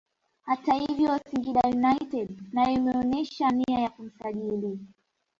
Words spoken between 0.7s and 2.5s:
hivyo Singida United